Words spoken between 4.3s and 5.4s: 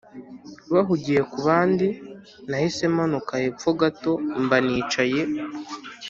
mba nicaye